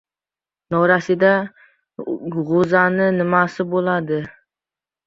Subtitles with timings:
[0.75, 1.29] Norasida
[2.39, 4.25] g‘o‘zani nimasi bo‘ladi?